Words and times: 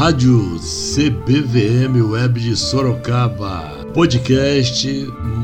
Rádio 0.00 0.58
CBVM 0.58 2.00
Web 2.10 2.40
de 2.40 2.56
Sorocaba, 2.56 3.86
podcast 3.92 4.88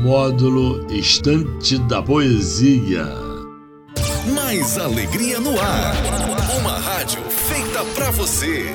módulo 0.01 0.83
Estante 0.91 1.77
da 1.87 2.01
Poesia. 2.01 3.05
Mais 4.33 4.79
alegria 4.79 5.39
no 5.39 5.51
ar. 5.61 5.95
Uma 6.59 6.79
rádio 6.79 7.21
feita 7.29 7.85
para 7.93 8.09
você. 8.09 8.65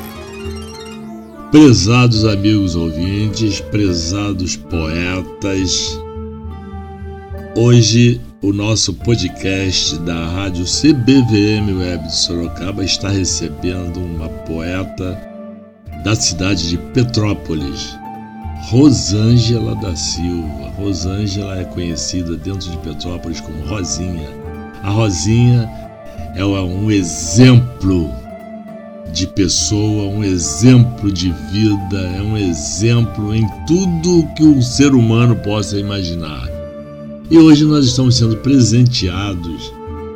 Prezados 1.51 2.25
amigos 2.27 2.77
ouvintes, 2.77 3.61
prezados 3.61 4.55
poetas, 4.55 5.99
hoje 7.57 8.21
o 8.41 8.53
nosso 8.53 8.95
podcast 8.95 9.99
da 9.99 10.29
rádio 10.29 10.65
CBVM 10.65 11.77
Web 11.77 12.07
de 12.07 12.15
Sorocaba 12.15 12.85
está 12.85 13.09
recebendo 13.09 13.99
uma 13.99 14.29
poeta 14.29 15.32
da 16.03 16.15
cidade 16.15 16.69
de 16.69 16.77
Petrópolis, 16.77 17.97
Rosângela 18.69 19.75
da 19.77 19.95
Silva. 19.95 20.71
Rosângela 20.77 21.61
é 21.61 21.65
conhecida 21.65 22.37
dentro 22.37 22.71
de 22.71 22.77
Petrópolis 22.79 23.41
como 23.41 23.65
Rosinha. 23.67 24.29
A 24.83 24.91
Rosinha 24.91 25.71
é 26.35 26.45
um 26.45 26.91
exemplo 26.91 28.11
de 29.13 29.27
pessoa, 29.27 30.09
um 30.09 30.25
exemplo 30.25 31.13
de 31.13 31.31
vida, 31.53 32.01
é 32.17 32.23
um 32.23 32.37
exemplo 32.37 33.35
em 33.35 33.47
tudo 33.67 34.27
que 34.35 34.43
o 34.43 34.63
ser 34.63 34.95
humano 34.95 35.37
possa 35.37 35.79
imaginar. 35.79 36.49
E 37.31 37.39
hoje 37.39 37.65
nós 37.65 37.85
estamos 37.85 38.17
sendo 38.17 38.37
presenteados 38.39 39.73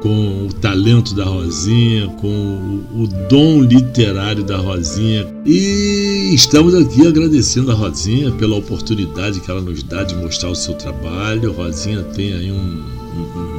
com 0.07 0.47
o 0.47 0.53
talento 0.53 1.17
da 1.17 1.25
Rosinha, 1.25 2.07
com 2.21 2.81
o, 2.95 3.09
dom 3.29 3.61
literário 3.63 4.45
da 4.45 4.57
Rosinha. 4.57 5.27
E 5.45 6.31
estamos 6.33 6.77
aqui 6.77 7.05
agradecendo 7.05 7.73
a 7.73 7.75
Rosinha 7.75 8.31
pela 8.31 8.55
oportunidade 8.55 9.41
que 9.41 9.51
ela 9.51 9.61
nos 9.61 9.83
dá 9.83 10.05
de 10.05 10.15
mostrar 10.15 10.51
o 10.51 10.55
seu 10.55 10.75
trabalho. 10.75 11.53
Rosinha 11.53 12.05
tem 12.15 12.35
aí 12.35 12.53
um, 12.53 12.85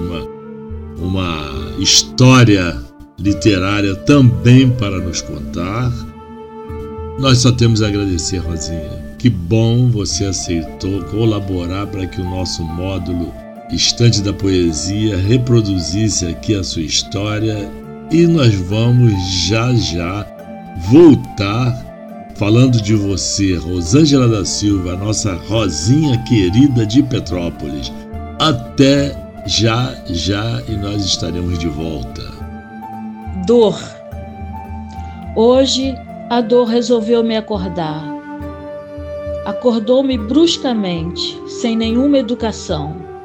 uma, 0.06 1.06
uma 1.06 1.82
história 1.82 2.82
literária 3.20 3.94
também 3.94 4.70
para 4.70 5.00
nos 5.00 5.22
contar. 5.22 5.92
Nós 7.20 7.40
só 7.40 7.52
temos 7.52 7.82
a 7.82 7.90
agradecer, 7.90 8.38
Rosinha. 8.38 9.06
Que 9.20 9.30
bom 9.30 9.90
você 9.90 10.24
aceitou 10.24 11.04
colaborar 11.12 11.88
para 11.88 12.08
que 12.08 12.22
o 12.22 12.30
nosso 12.30 12.64
módulo 12.64 13.34
Estante 13.72 14.22
da 14.22 14.32
Poesia 14.32 15.18
reproduzisse 15.18 16.26
aqui 16.26 16.56
a 16.56 16.64
sua 16.64 16.84
história 16.84 17.70
e 18.10 18.26
nós 18.26 18.56
vamos 18.56 19.12
já 19.46 19.74
já 19.74 20.26
voltar 20.90 21.86
falando 22.36 22.82
de 22.82 22.96
você, 22.96 23.58
Rosângela 23.58 24.26
da 24.30 24.46
Silva, 24.46 24.96
nossa 24.96 25.34
Rosinha 25.34 26.18
querida 26.24 26.86
de 26.86 27.04
Petrópolis. 27.04 27.92
Até 28.40 29.14
já, 29.46 29.94
já 30.06 30.62
e 30.70 30.72
nós 30.78 31.04
estaremos 31.04 31.60
de 31.60 31.68
volta. 31.68 32.22
Dor. 33.46 33.78
Hoje 35.36 35.94
a 36.30 36.40
dor 36.40 36.68
resolveu 36.68 37.22
me 37.22 37.36
acordar. 37.36 38.02
Acordou-me 39.46 40.18
bruscamente, 40.18 41.38
sem 41.48 41.76
nenhuma 41.76 42.20
educação 42.20 43.17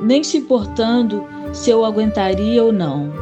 nem 0.00 0.22
se 0.22 0.38
importando 0.38 1.24
se 1.52 1.70
eu 1.70 1.84
aguentaria 1.84 2.62
ou 2.62 2.72
não. 2.72 3.12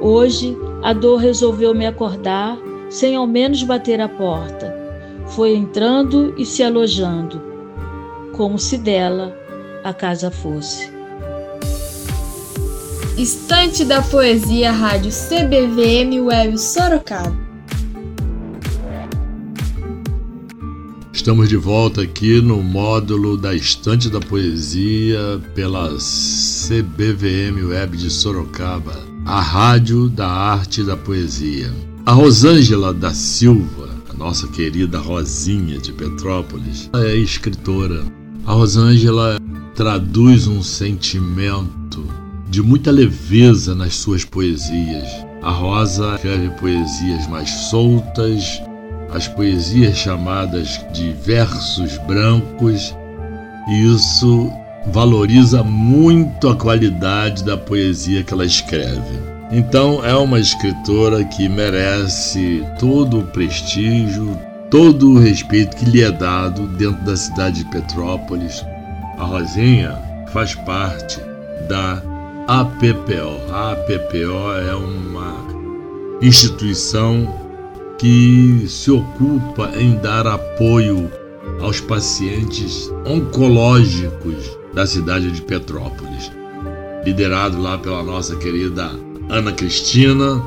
Hoje, 0.00 0.56
a 0.82 0.92
dor 0.92 1.16
resolveu 1.16 1.74
me 1.74 1.86
acordar 1.86 2.58
sem 2.88 3.16
ao 3.16 3.26
menos 3.26 3.62
bater 3.62 4.00
a 4.00 4.08
porta. 4.08 4.74
Foi 5.28 5.54
entrando 5.54 6.34
e 6.38 6.46
se 6.46 6.62
alojando, 6.62 7.42
como 8.32 8.58
se 8.58 8.78
dela 8.78 9.36
a 9.84 9.92
casa 9.92 10.30
fosse. 10.30 10.90
Estante 13.16 13.84
da 13.84 14.00
Poesia 14.00 14.70
Rádio 14.70 15.10
CBVM 15.10 16.20
Web 16.24 16.56
Sorocaba. 16.56 17.47
Estamos 21.18 21.48
de 21.48 21.56
volta 21.56 22.02
aqui 22.02 22.40
no 22.40 22.62
módulo 22.62 23.36
da 23.36 23.52
Estante 23.52 24.08
da 24.08 24.20
Poesia 24.20 25.42
pela 25.52 25.96
CBVM 25.98 27.60
Web 27.70 27.96
de 27.96 28.08
Sorocaba, 28.08 28.96
a 29.26 29.40
rádio 29.40 30.08
da 30.08 30.28
arte 30.28 30.84
da 30.84 30.96
poesia. 30.96 31.74
A 32.06 32.12
Rosângela 32.12 32.94
da 32.94 33.12
Silva, 33.12 33.90
a 34.08 34.14
nossa 34.14 34.46
querida 34.46 35.00
Rosinha 35.00 35.78
de 35.78 35.92
Petrópolis, 35.92 36.88
é 36.94 37.16
escritora. 37.16 38.04
A 38.46 38.52
Rosângela 38.52 39.40
traduz 39.74 40.46
um 40.46 40.62
sentimento 40.62 42.06
de 42.48 42.62
muita 42.62 42.92
leveza 42.92 43.74
nas 43.74 43.96
suas 43.96 44.24
poesias. 44.24 45.08
A 45.42 45.50
Rosa 45.50 46.14
escreve 46.14 46.50
poesias 46.60 47.26
mais 47.28 47.50
soltas, 47.70 48.60
as 49.12 49.26
poesias 49.26 49.96
chamadas 49.96 50.80
de 50.92 51.12
versos 51.12 51.98
brancos, 51.98 52.94
e 53.68 53.94
isso 53.94 54.50
valoriza 54.86 55.62
muito 55.62 56.48
a 56.48 56.56
qualidade 56.56 57.44
da 57.44 57.56
poesia 57.56 58.22
que 58.22 58.32
ela 58.32 58.44
escreve. 58.44 59.18
Então, 59.50 60.04
é 60.04 60.14
uma 60.14 60.38
escritora 60.38 61.24
que 61.24 61.48
merece 61.48 62.62
todo 62.78 63.20
o 63.20 63.24
prestígio, 63.24 64.38
todo 64.70 65.12
o 65.12 65.18
respeito 65.18 65.76
que 65.76 65.86
lhe 65.86 66.02
é 66.02 66.10
dado 66.10 66.66
dentro 66.76 67.02
da 67.04 67.16
cidade 67.16 67.64
de 67.64 67.70
Petrópolis. 67.70 68.64
A 69.18 69.24
Rosinha 69.24 69.98
faz 70.32 70.54
parte 70.54 71.18
da 71.66 72.02
APPO. 72.46 73.52
A 73.52 73.72
APPO 73.72 74.52
é 74.68 74.74
uma 74.74 75.34
instituição 76.20 77.47
que 77.98 78.64
se 78.68 78.90
ocupa 78.90 79.72
em 79.76 79.96
dar 79.96 80.26
apoio 80.26 81.10
aos 81.60 81.80
pacientes 81.80 82.90
oncológicos 83.04 84.56
da 84.72 84.86
cidade 84.86 85.30
de 85.32 85.42
Petrópolis, 85.42 86.30
liderado 87.04 87.60
lá 87.60 87.76
pela 87.76 88.02
nossa 88.02 88.36
querida 88.36 88.90
Ana 89.28 89.52
Cristina. 89.52 90.42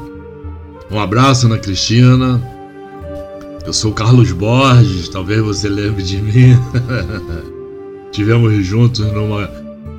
Um 0.90 1.00
abraço, 1.00 1.46
Ana 1.46 1.58
Cristina. 1.58 2.42
Eu 3.66 3.74
sou 3.74 3.92
Carlos 3.94 4.32
Borges, 4.32 5.10
talvez 5.10 5.42
você 5.42 5.70
lembre 5.70 6.04
de 6.04 6.18
mim. 6.22 6.58
Tivemos 8.12 8.66
juntos 8.66 9.06
numa, 9.12 9.50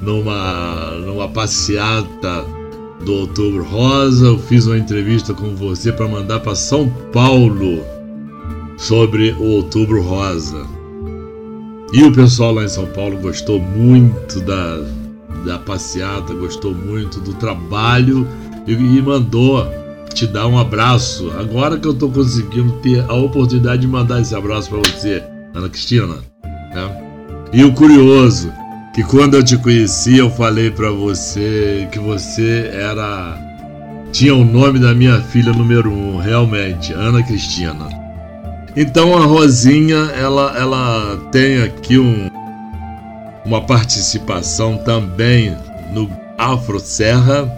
numa, 0.00 0.90
numa 1.04 1.28
passeata 1.28 2.44
do 3.04 3.14
Outubro 3.14 3.64
Rosa. 3.64 4.26
Eu 4.26 4.38
fiz 4.38 4.66
uma 4.66 4.78
entrevista 4.78 5.34
com 5.34 5.54
você 5.54 5.92
para 5.92 6.08
mandar 6.08 6.40
para 6.40 6.54
São 6.54 6.88
Paulo 7.12 7.84
sobre 8.76 9.32
o 9.32 9.44
Outubro 9.44 10.02
Rosa. 10.02 10.66
E 11.92 12.02
o 12.04 12.12
pessoal 12.12 12.54
lá 12.54 12.64
em 12.64 12.68
São 12.68 12.86
Paulo 12.86 13.18
gostou 13.18 13.60
muito 13.60 14.40
da, 14.40 14.80
da 15.44 15.58
passeata, 15.58 16.32
gostou 16.32 16.74
muito 16.74 17.20
do 17.20 17.34
trabalho 17.34 18.26
e, 18.66 18.72
e 18.72 19.02
mandou 19.02 19.66
te 20.14 20.26
dar 20.26 20.46
um 20.46 20.58
abraço. 20.58 21.30
Agora 21.38 21.78
que 21.78 21.86
eu 21.86 21.92
estou 21.92 22.10
conseguindo 22.10 22.72
ter 22.82 23.04
a 23.08 23.14
oportunidade 23.14 23.82
de 23.82 23.88
mandar 23.88 24.20
esse 24.20 24.34
abraço 24.34 24.70
para 24.70 24.78
você, 24.78 25.22
Ana 25.54 25.69
Cristina. 25.69 26.16
Né? 26.44 27.02
E 27.52 27.64
o 27.64 27.72
curioso, 27.74 28.50
que 28.92 29.03
quando 29.03 29.34
eu 29.34 29.42
te 29.42 29.56
conheci 29.56 30.19
eu 30.19 30.30
falei 30.30 30.70
para 30.70 30.91
você 30.91 31.88
que 31.91 31.98
você 31.98 32.70
era 32.75 33.38
tinha 34.12 34.34
o 34.34 34.44
nome 34.44 34.78
da 34.78 34.94
minha 34.94 35.19
filha 35.22 35.55
número 35.55 35.90
um, 35.90 36.19
realmente, 36.19 36.93
Ana 36.93 37.22
Cristina. 37.22 37.88
Então 38.76 39.16
a 39.16 39.25
Rosinha 39.25 39.96
ela 40.14 40.55
ela 40.56 41.16
tem 41.32 41.62
aqui 41.62 41.99
um 41.99 42.28
uma 43.44 43.62
participação 43.62 44.76
também 44.78 45.56
no 45.93 46.11
Afro 46.37 46.78
Serra. 46.78 47.50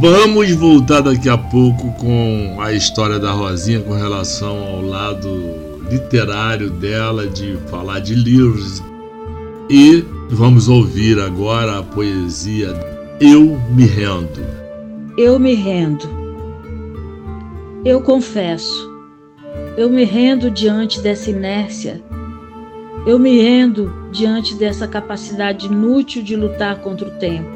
Vamos 0.00 0.50
voltar 0.52 1.02
daqui 1.02 1.28
a 1.28 1.36
pouco 1.36 1.92
com 1.92 2.56
a 2.58 2.72
história 2.72 3.18
da 3.18 3.32
Rosinha 3.32 3.80
com 3.80 3.92
relação 3.92 4.56
ao 4.56 4.80
lado 4.80 5.74
literário 5.90 6.70
dela, 6.70 7.26
de 7.26 7.58
falar 7.70 8.00
de 8.00 8.14
livros 8.14 8.82
e 9.68 10.04
vamos 10.28 10.68
ouvir 10.68 11.18
agora 11.18 11.78
a 11.78 11.82
poesia 11.82 12.68
Eu 13.20 13.58
Me 13.70 13.86
Rendo. 13.86 14.44
Eu 15.16 15.38
me 15.38 15.54
rendo. 15.54 16.08
Eu 17.84 18.00
confesso. 18.02 18.92
Eu 19.76 19.88
me 19.88 20.04
rendo 20.04 20.50
diante 20.50 21.00
dessa 21.00 21.30
inércia. 21.30 22.02
Eu 23.06 23.18
me 23.18 23.40
rendo 23.40 24.10
diante 24.10 24.54
dessa 24.54 24.88
capacidade 24.88 25.66
inútil 25.66 26.22
de 26.22 26.34
lutar 26.34 26.80
contra 26.80 27.06
o 27.06 27.12
tempo. 27.12 27.48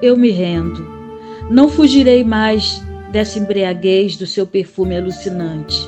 Eu 0.00 0.16
me 0.16 0.30
rendo. 0.30 0.86
Não 1.50 1.68
fugirei 1.68 2.24
mais 2.24 2.82
dessa 3.10 3.38
embriaguez 3.38 4.16
do 4.16 4.26
seu 4.26 4.46
perfume 4.46 4.96
alucinante. 4.96 5.78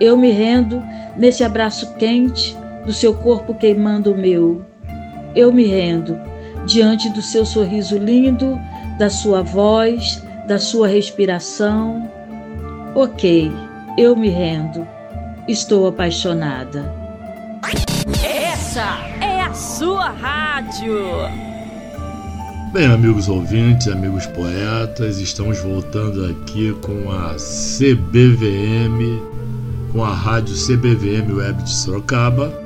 Eu 0.00 0.16
me 0.16 0.30
rendo 0.30 0.82
nesse 1.16 1.44
abraço 1.44 1.94
quente 1.94 2.56
do 2.86 2.92
seu 2.92 3.12
corpo 3.12 3.52
queimando 3.52 4.12
o 4.12 4.16
meu. 4.16 4.64
Eu 5.34 5.52
me 5.52 5.66
rendo 5.66 6.18
diante 6.66 7.10
do 7.10 7.20
seu 7.20 7.44
sorriso 7.44 7.98
lindo, 7.98 8.58
da 8.98 9.10
sua 9.10 9.42
voz, 9.42 10.22
da 10.46 10.58
sua 10.58 10.88
respiração. 10.88 12.10
Ok, 12.94 13.52
eu 13.98 14.16
me 14.16 14.28
rendo. 14.30 14.86
Estou 15.48 15.86
apaixonada. 15.86 16.92
Essa 18.24 18.98
é 19.20 19.42
a 19.42 19.52
sua 19.52 20.08
rádio. 20.10 20.96
Bem, 22.72 22.86
amigos 22.86 23.28
ouvintes, 23.28 23.88
amigos 23.88 24.26
poetas, 24.26 25.18
estamos 25.18 25.58
voltando 25.60 26.26
aqui 26.26 26.74
com 26.82 27.10
a 27.10 27.36
CBVM, 27.36 29.20
com 29.92 30.04
a 30.04 30.12
rádio 30.12 30.54
CBVM 30.54 31.32
Web 31.32 31.62
de 31.62 31.70
Sorocaba, 31.70 32.65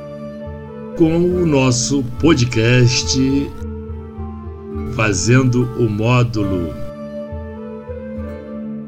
com 1.00 1.16
o 1.16 1.46
nosso 1.46 2.04
podcast 2.20 3.18
fazendo 4.94 5.62
o 5.78 5.88
módulo 5.88 6.74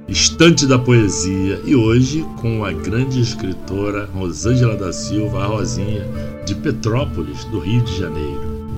Estante 0.06 0.66
da 0.66 0.78
Poesia 0.78 1.58
e 1.64 1.74
hoje 1.74 2.22
com 2.38 2.66
a 2.66 2.70
grande 2.70 3.18
escritora 3.18 4.10
Rosângela 4.12 4.76
da 4.76 4.92
Silva, 4.92 5.42
a 5.42 5.46
Rosinha, 5.46 6.06
de 6.44 6.54
Petrópolis, 6.54 7.46
do 7.46 7.60
Rio 7.60 7.80
de 7.80 7.98
Janeiro. 7.98 8.68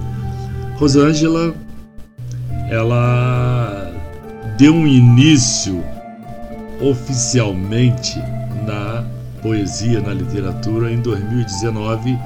Rosângela 0.77 1.53
ela 2.71 3.93
deu 4.57 4.73
um 4.73 4.87
início 4.87 5.83
oficialmente 6.81 8.17
na 8.65 9.05
poesia, 9.43 10.01
na 10.01 10.15
literatura, 10.15 10.93
em 10.93 11.01
2019, 11.01 12.17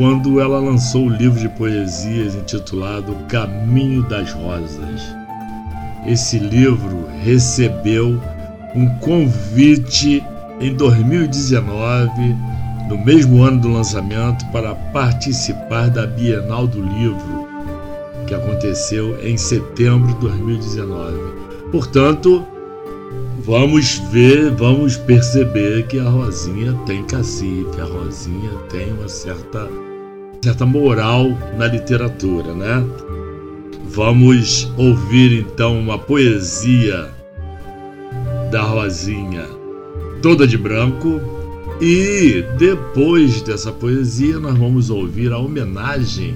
quando 0.00 0.40
ela 0.40 0.58
lançou 0.58 1.08
o 1.08 1.10
livro 1.10 1.38
de 1.38 1.46
poesias 1.50 2.34
intitulado 2.34 3.14
Caminho 3.28 4.02
das 4.04 4.32
Rosas. 4.32 5.02
Esse 6.06 6.38
livro 6.38 7.06
recebeu 7.22 8.18
um 8.74 8.88
convite 9.00 10.24
em 10.58 10.74
2019, 10.74 12.10
no 12.88 12.96
mesmo 12.96 13.42
ano 13.42 13.60
do 13.60 13.68
lançamento, 13.68 14.42
para 14.46 14.74
participar 14.74 15.90
da 15.90 16.06
Bienal 16.06 16.66
do 16.66 16.80
Livro 16.80 17.46
que 18.26 18.34
aconteceu 18.34 19.22
em 19.22 19.36
setembro 19.36 20.14
de 20.14 20.20
2019. 20.20 21.18
Portanto, 21.70 22.46
vamos 23.44 23.98
ver, 24.10 24.50
vamos 24.52 24.96
perceber 24.96 25.86
que 25.88 25.98
a 25.98 26.08
Rosinha 26.08 26.72
tem 26.86 27.04
cacife, 27.04 27.78
a 27.78 27.84
Rosinha 27.84 28.50
tem 28.70 28.92
uma 28.92 29.08
certa, 29.08 29.68
certa 30.42 30.64
moral 30.64 31.36
na 31.58 31.66
literatura, 31.66 32.54
né? 32.54 32.84
Vamos 33.84 34.72
ouvir 34.78 35.40
então 35.40 35.78
uma 35.78 35.98
poesia 35.98 37.10
da 38.50 38.62
Rosinha, 38.62 39.44
toda 40.22 40.46
de 40.46 40.56
branco, 40.56 41.20
e 41.80 42.44
depois 42.58 43.42
dessa 43.42 43.70
poesia 43.70 44.38
nós 44.38 44.56
vamos 44.56 44.90
ouvir 44.90 45.32
a 45.32 45.38
homenagem 45.38 46.34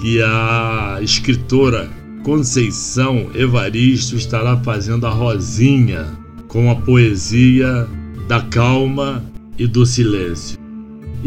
que 0.00 0.20
a 0.22 0.98
escritora 1.00 1.88
Conceição 2.24 3.30
Evaristo 3.34 4.16
estará 4.16 4.56
fazendo 4.56 5.06
a 5.06 5.10
Rosinha 5.10 6.06
com 6.48 6.70
a 6.70 6.74
poesia 6.74 7.86
da 8.26 8.40
calma 8.40 9.24
e 9.56 9.66
do 9.66 9.86
silêncio. 9.86 10.65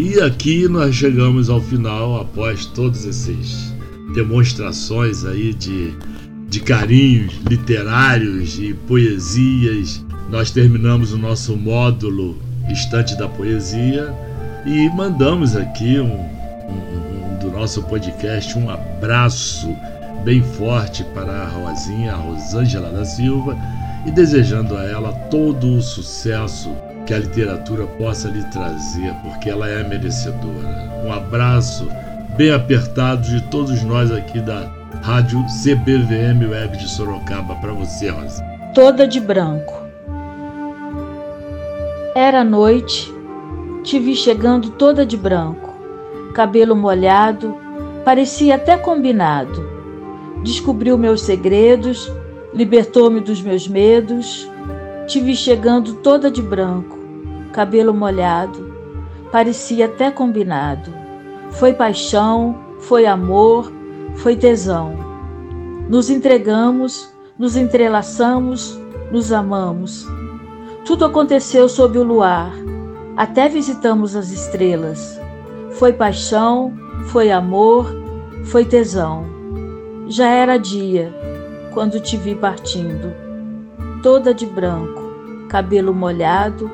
E 0.01 0.18
aqui 0.22 0.66
nós 0.69 0.96
chegamos 0.96 1.50
ao 1.50 1.60
final 1.60 2.22
após 2.22 2.66
todos 2.66 3.04
esses 3.04 3.74
demonstrações 4.16 5.25
aí 5.25 5.54
de, 5.54 5.94
de 6.48 6.62
carinhos 6.62 7.34
literários 7.50 8.57
e 8.60 8.74
poesias. 8.74 10.01
Nós 10.30 10.51
terminamos 10.51 11.12
o 11.12 11.18
nosso 11.18 11.57
módulo 11.57 12.42
Estante 12.72 13.18
da 13.18 13.28
Poesia 13.28 14.16
e 14.66 14.88
mandamos 14.88 15.54
aqui 15.57 16.00
um, 16.00 16.22
um 16.22 17.38
do 17.42 17.51
nosso 17.51 17.84
podcast. 17.84 18.57
Um 18.57 18.69
abraço 18.69 19.68
bem 20.24 20.42
forte 20.42 21.04
para 21.13 21.44
a 21.44 21.50
Rosinha, 21.50 22.13
a 22.13 22.16
Rosângela 22.16 22.90
da 22.90 23.04
Silva, 23.04 23.54
e 24.06 24.12
desejando 24.12 24.78
a 24.78 24.84
ela 24.86 25.12
todo 25.30 25.75
o 25.75 25.81
sucesso 25.81 26.74
que 27.09 27.13
a 27.15 27.17
literatura 27.17 27.88
possa 27.97 28.29
lhe 28.29 28.44
trazer, 28.51 29.11
porque 29.23 29.50
ela 29.50 29.67
é 29.67 29.81
merecedora. 29.81 30.91
Um 31.03 31.11
abraço 31.11 31.88
bem 32.38 32.51
apertado 32.51 33.23
de 33.23 33.41
todos 33.50 33.81
nós 33.81 34.11
aqui 34.11 34.39
da 34.39 34.69
Rádio 35.01 35.44
CBVM 35.63 36.47
Web 36.51 36.77
de 36.77 36.88
Sorocaba 36.88 37.56
para 37.56 37.73
você, 37.73 38.09
Rosa. 38.09 38.44
Toda 38.75 39.07
de 39.07 39.19
branco. 39.19 39.73
Era 42.13 42.44
noite, 42.44 43.12
te 43.83 43.97
vi 43.97 44.15
chegando 44.15 44.69
toda 44.69 45.03
de 45.03 45.17
branco 45.17 45.67
cabelo 46.35 46.75
molhado, 46.75 47.57
parecia 48.05 48.53
até 48.53 48.77
combinado. 48.77 49.67
Descobriu 50.44 50.95
meus 50.95 51.21
segredos, 51.21 52.12
libertou-me 52.53 53.19
dos 53.19 53.41
meus 53.41 53.67
medos. 53.67 54.47
Te 55.07 55.19
vi 55.19 55.35
chegando 55.35 55.95
toda 55.95 56.29
de 56.29 56.39
branco, 56.39 56.99
cabelo 57.51 57.94
molhado, 57.94 58.74
parecia 59.31 59.86
até 59.86 60.12
combinado. 60.12 60.94
Foi 61.51 61.74
paixão, 61.74 62.56
foi 62.80 63.06
amor, 63.06 63.72
foi 64.16 64.36
tesão. 64.36 64.94
Nos 65.90 66.10
entregamos, 66.10 67.12
nos 67.38 67.56
entrelaçamos, 67.56 68.80
nos 69.12 69.31
amamos. 69.31 70.07
Tudo 70.86 71.06
aconteceu 71.06 71.68
sob 71.68 71.98
o 71.98 72.04
luar, 72.04 72.51
até 73.18 73.50
visitamos 73.50 74.16
as 74.16 74.31
estrelas. 74.31 75.19
Foi 75.72 75.94
paixão, 75.94 76.74
foi 77.07 77.31
amor, 77.31 77.88
foi 78.46 78.66
tesão. 78.66 79.25
Já 80.07 80.28
era 80.28 80.57
dia 80.57 81.13
quando 81.74 82.00
te 82.00 82.18
vi 82.18 82.34
partindo, 82.34 83.13
toda 84.01 84.34
de 84.34 84.46
branco, 84.46 85.48
cabelo 85.48 85.94
molhado, 85.94 86.70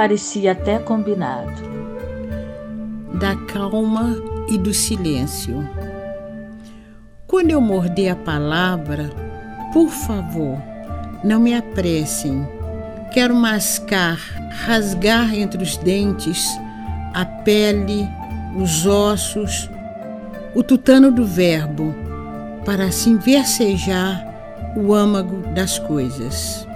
parecia 0.00 0.52
até 0.52 0.78
combinado. 0.78 1.60
Da 3.12 3.36
calma 3.36 4.16
e 4.48 4.56
do 4.56 4.72
silêncio. 4.72 5.68
Quando 7.26 7.50
eu 7.50 7.60
morder 7.60 8.12
a 8.12 8.16
palavra, 8.16 9.10
por 9.74 9.90
favor, 9.90 10.56
não 11.22 11.38
me 11.38 11.52
apressem. 11.52 12.48
Quero 13.12 13.34
mascar, 13.34 14.16
rasgar 14.64 15.34
entre 15.34 15.62
os 15.62 15.76
dentes 15.76 16.48
a 17.12 17.26
pele 17.26 18.08
os 18.56 18.86
ossos, 18.86 19.68
o 20.54 20.62
tutano 20.62 21.12
do 21.12 21.26
verbo, 21.26 21.94
para 22.64 22.84
assim 22.84 23.18
versejar 23.18 24.26
o 24.78 24.94
âmago 24.94 25.42
das 25.52 25.78
coisas. 25.78 26.66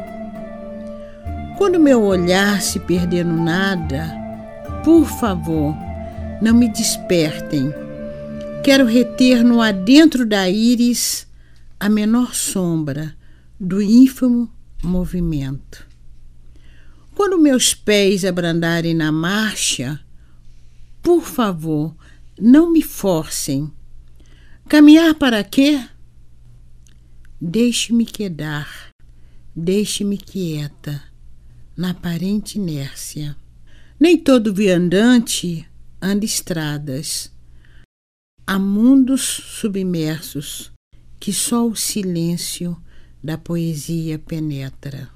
Quando 1.64 1.80
meu 1.80 2.02
olhar 2.02 2.60
se 2.60 2.78
perder 2.78 3.24
no 3.24 3.42
nada, 3.42 4.14
por 4.84 5.06
favor, 5.06 5.74
não 6.42 6.52
me 6.52 6.68
despertem. 6.68 7.72
Quero 8.62 8.84
reter 8.84 9.42
no 9.42 9.62
adentro 9.62 10.26
da 10.26 10.46
íris 10.46 11.26
a 11.80 11.88
menor 11.88 12.34
sombra 12.34 13.16
do 13.58 13.80
ínfimo 13.80 14.52
movimento. 14.82 15.88
Quando 17.14 17.38
meus 17.38 17.72
pés 17.72 18.26
abrandarem 18.26 18.92
na 18.92 19.10
marcha, 19.10 19.98
por 21.02 21.22
favor, 21.22 21.96
não 22.38 22.70
me 22.70 22.82
forcem. 22.82 23.72
Caminhar 24.68 25.14
para 25.14 25.42
quê? 25.42 25.82
Deixe-me 27.40 28.04
quedar, 28.04 28.90
deixe-me 29.56 30.18
quieta, 30.18 31.13
na 31.76 31.90
aparente 31.90 32.58
inércia. 32.58 33.36
Nem 33.98 34.16
todo 34.16 34.54
viandante 34.54 35.66
anda 36.00 36.24
estradas. 36.24 37.32
Há 38.46 38.58
mundos 38.58 39.22
submersos 39.22 40.70
que 41.18 41.32
só 41.32 41.66
o 41.66 41.74
silêncio 41.74 42.76
da 43.22 43.38
poesia 43.38 44.18
penetra. 44.18 45.08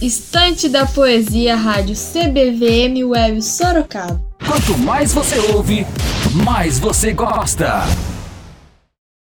Estante 0.00 0.68
da 0.68 0.84
Poesia 0.84 1.54
Rádio 1.54 1.94
CBVM 1.94 3.04
Web 3.04 3.40
Sorocaba. 3.40 4.20
Quanto 4.44 4.76
mais 4.78 5.12
você 5.12 5.38
ouve, 5.52 5.86
mais 6.44 6.80
você 6.80 7.12
gosta. 7.12 7.84